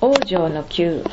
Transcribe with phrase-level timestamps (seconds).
[0.00, 1.04] 王城の宮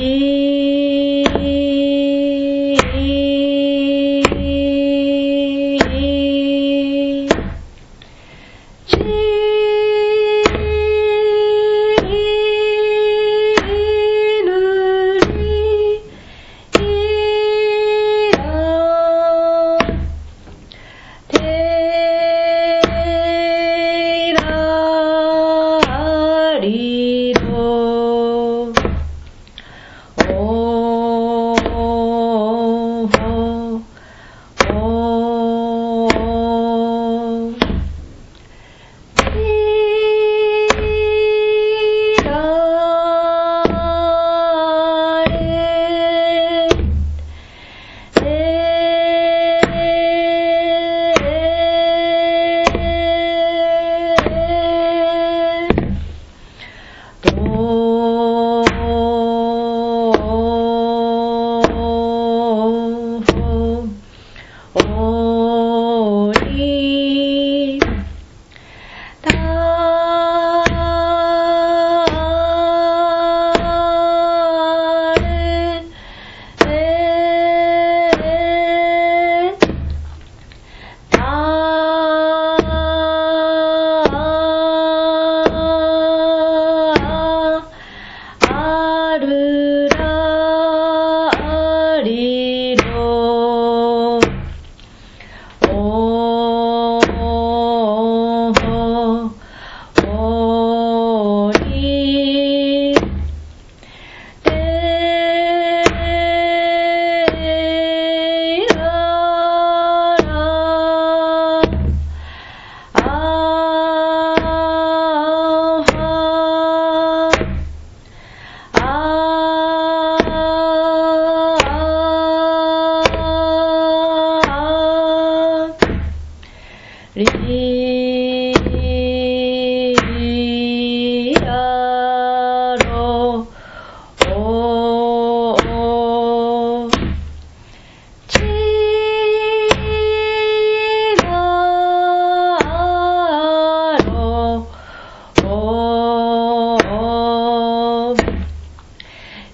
[0.00, 0.29] العليم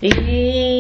[0.07, 0.76] 咦